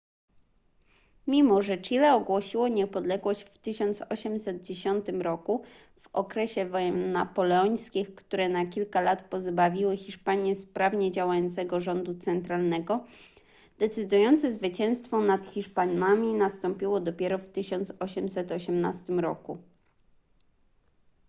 [1.27, 5.63] mimo że chile ogłosiło niepodległość w 1810 roku
[6.01, 13.05] w okresie wojen napoleońskich które na kilka lat pozbawiły hiszpanię sprawnie działającego rządu centralnego
[13.79, 19.57] decydujące zwycięstwo nad hiszpanami nastąpiło dopiero w 1818 roku